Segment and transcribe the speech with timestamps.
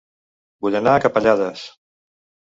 [0.65, 1.69] Vull anar a Capellades